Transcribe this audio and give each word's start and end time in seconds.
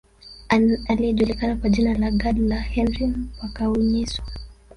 Aliyejulikana 0.87 1.55
kwa 1.55 1.69
jina 1.69 1.93
la 1.97 2.11
Gadla 2.11 2.59
Henry 2.59 3.07
Mphakanyiswa 3.07 4.25